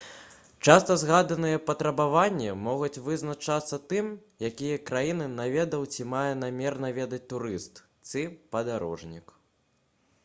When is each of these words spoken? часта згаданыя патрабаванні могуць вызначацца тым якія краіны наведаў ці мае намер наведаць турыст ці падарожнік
часта 0.67 0.93
згаданыя 1.01 1.57
патрабаванні 1.67 2.55
могуць 2.67 3.01
вызначацца 3.09 3.79
тым 3.93 4.09
якія 4.51 4.79
краіны 4.91 5.29
наведаў 5.37 5.87
ці 5.93 6.09
мае 6.17 6.33
намер 6.41 6.81
наведаць 6.87 7.23
турыст 7.35 7.85
ці 8.11 8.27
падарожнік 8.57 9.39